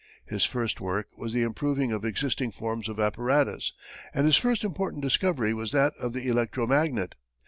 His 0.25 0.43
first 0.45 0.81
work 0.81 1.09
was 1.15 1.31
the 1.31 1.43
improving 1.43 1.91
of 1.91 2.03
existing 2.03 2.49
forms 2.53 2.89
of 2.89 2.99
apparatus, 2.99 3.71
and 4.15 4.25
his 4.25 4.35
first 4.35 4.63
important 4.63 5.03
discovery 5.03 5.53
was 5.53 5.69
that 5.73 5.93
of 5.99 6.13
the 6.13 6.27
electro 6.27 6.65
magnet. 6.65 7.13